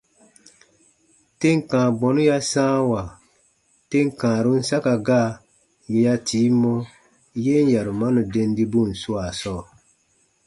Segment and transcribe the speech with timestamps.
[1.39, 3.01] Tem kãa bɔnu ya sãawa
[3.89, 5.29] tem kãarun saka gaa
[5.93, 6.73] yè ya tii mɔ
[7.43, 9.61] yen yarumani dendibun swaa sɔɔ.